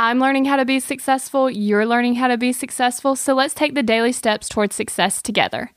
I'm 0.00 0.20
learning 0.20 0.44
how 0.44 0.54
to 0.54 0.64
be 0.64 0.78
successful, 0.78 1.50
you're 1.50 1.84
learning 1.84 2.14
how 2.14 2.28
to 2.28 2.38
be 2.38 2.52
successful, 2.52 3.16
so 3.16 3.34
let's 3.34 3.52
take 3.52 3.74
the 3.74 3.82
daily 3.82 4.12
steps 4.12 4.48
towards 4.48 4.76
success 4.76 5.20
together. 5.20 5.72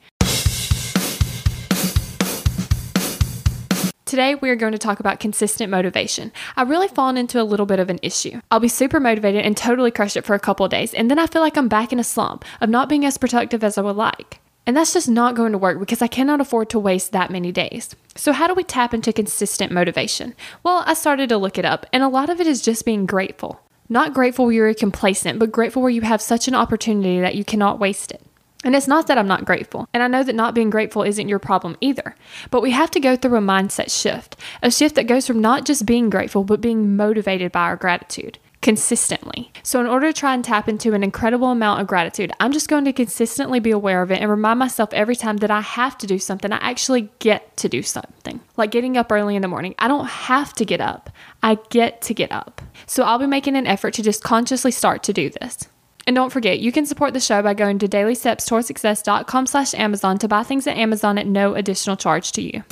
Today, 4.05 4.35
we 4.35 4.51
are 4.51 4.55
going 4.55 4.73
to 4.73 4.77
talk 4.77 4.99
about 4.99 5.19
consistent 5.19 5.71
motivation. 5.71 6.31
I've 6.55 6.69
really 6.69 6.87
fallen 6.87 7.17
into 7.17 7.41
a 7.41 7.43
little 7.43 7.65
bit 7.65 7.79
of 7.79 7.89
an 7.89 7.97
issue. 8.03 8.39
I'll 8.51 8.59
be 8.59 8.67
super 8.67 8.99
motivated 8.99 9.43
and 9.43 9.57
totally 9.57 9.89
crush 9.89 10.15
it 10.15 10.23
for 10.23 10.35
a 10.35 10.39
couple 10.39 10.67
of 10.67 10.71
days, 10.71 10.93
and 10.93 11.09
then 11.09 11.17
I 11.17 11.25
feel 11.25 11.41
like 11.41 11.57
I'm 11.57 11.67
back 11.67 11.91
in 11.91 11.99
a 11.99 12.03
slump 12.03 12.45
of 12.61 12.69
not 12.69 12.89
being 12.89 13.05
as 13.07 13.17
productive 13.17 13.63
as 13.63 13.79
I 13.79 13.81
would 13.81 13.95
like. 13.95 14.39
And 14.67 14.77
that's 14.77 14.93
just 14.93 15.09
not 15.09 15.33
going 15.33 15.53
to 15.53 15.57
work 15.57 15.79
because 15.79 16.03
I 16.03 16.07
cannot 16.07 16.41
afford 16.41 16.69
to 16.69 16.77
waste 16.77 17.11
that 17.13 17.31
many 17.31 17.51
days. 17.51 17.95
So, 18.15 18.33
how 18.33 18.45
do 18.45 18.53
we 18.53 18.63
tap 18.63 18.93
into 18.93 19.11
consistent 19.11 19.71
motivation? 19.71 20.35
Well, 20.61 20.83
I 20.85 20.93
started 20.93 21.27
to 21.29 21.39
look 21.39 21.57
it 21.57 21.65
up, 21.65 21.87
and 21.91 22.03
a 22.03 22.07
lot 22.07 22.29
of 22.29 22.39
it 22.39 22.45
is 22.45 22.61
just 22.61 22.85
being 22.85 23.07
grateful. 23.07 23.61
Not 23.91 24.13
grateful 24.13 24.49
you're 24.53 24.73
complacent, 24.73 25.37
but 25.37 25.51
grateful 25.51 25.81
where 25.81 25.91
you 25.91 25.99
have 25.99 26.21
such 26.21 26.47
an 26.47 26.55
opportunity 26.55 27.19
that 27.19 27.35
you 27.35 27.43
cannot 27.43 27.77
waste 27.77 28.13
it. 28.13 28.21
And 28.63 28.73
it's 28.73 28.87
not 28.87 29.07
that 29.07 29.17
I'm 29.17 29.27
not 29.27 29.43
grateful. 29.43 29.85
And 29.93 30.01
I 30.01 30.07
know 30.07 30.23
that 30.23 30.33
not 30.33 30.55
being 30.55 30.69
grateful 30.69 31.03
isn't 31.03 31.27
your 31.27 31.39
problem 31.39 31.75
either. 31.81 32.15
But 32.51 32.61
we 32.61 32.71
have 32.71 32.89
to 32.91 33.01
go 33.01 33.17
through 33.17 33.37
a 33.37 33.41
mindset 33.41 33.91
shift, 33.91 34.37
a 34.61 34.71
shift 34.71 34.95
that 34.95 35.07
goes 35.07 35.27
from 35.27 35.41
not 35.41 35.65
just 35.65 35.85
being 35.85 36.09
grateful, 36.09 36.45
but 36.45 36.61
being 36.61 36.95
motivated 36.95 37.51
by 37.51 37.63
our 37.63 37.75
gratitude 37.75 38.39
consistently. 38.61 39.51
So, 39.63 39.79
in 39.79 39.87
order 39.87 40.11
to 40.11 40.17
try 40.17 40.33
and 40.33 40.43
tap 40.43 40.69
into 40.69 40.93
an 40.93 41.03
incredible 41.03 41.49
amount 41.49 41.81
of 41.81 41.87
gratitude, 41.87 42.31
I'm 42.39 42.51
just 42.51 42.69
going 42.69 42.85
to 42.85 42.93
consistently 42.93 43.59
be 43.59 43.71
aware 43.71 44.01
of 44.01 44.11
it 44.11 44.21
and 44.21 44.29
remind 44.29 44.59
myself 44.59 44.93
every 44.93 45.15
time 45.15 45.37
that 45.37 45.51
I 45.51 45.61
have 45.61 45.97
to 45.99 46.07
do 46.07 46.19
something, 46.19 46.51
I 46.51 46.57
actually 46.57 47.09
get 47.19 47.57
to 47.57 47.69
do 47.69 47.81
something. 47.81 48.39
Like 48.57 48.71
getting 48.71 48.97
up 48.97 49.11
early 49.11 49.35
in 49.35 49.41
the 49.41 49.47
morning. 49.47 49.75
I 49.79 49.87
don't 49.87 50.07
have 50.07 50.53
to 50.53 50.65
get 50.65 50.81
up, 50.81 51.09
I 51.43 51.57
get 51.69 52.01
to 52.03 52.13
get 52.13 52.31
up. 52.31 52.61
So, 52.85 53.03
I'll 53.03 53.19
be 53.19 53.27
making 53.27 53.55
an 53.55 53.67
effort 53.67 53.93
to 53.95 54.03
just 54.03 54.23
consciously 54.23 54.71
start 54.71 55.03
to 55.03 55.13
do 55.13 55.29
this. 55.29 55.67
And 56.07 56.15
don't 56.15 56.31
forget, 56.31 56.59
you 56.59 56.71
can 56.71 56.85
support 56.87 57.13
the 57.13 57.19
show 57.19 57.43
by 57.43 57.53
going 57.53 57.77
to 57.79 57.87
dailystepstowardssuccess.com 57.87 59.45
slash 59.45 59.73
Amazon 59.75 60.17
to 60.17 60.27
buy 60.27 60.41
things 60.43 60.65
at 60.65 60.75
Amazon 60.75 61.19
at 61.19 61.27
no 61.27 61.53
additional 61.53 61.95
charge 61.95 62.31
to 62.33 62.41
you. 62.41 62.63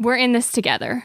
We're 0.00 0.16
in 0.16 0.32
this 0.32 0.50
together 0.50 1.04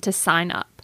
to 0.00 0.10
sign 0.10 0.50
up. 0.50 0.77